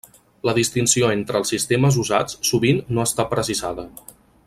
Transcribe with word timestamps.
La 0.49 0.53
distinció 0.57 1.11
entre 1.17 1.37
els 1.41 1.53
sistemes 1.53 1.99
usats 2.05 2.39
sovint 2.53 2.81
no 2.97 3.05
està 3.11 3.27
precisada. 3.35 3.87